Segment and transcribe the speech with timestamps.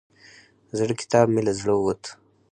[0.77, 2.03] زړه کتاب مې له زړه ووت.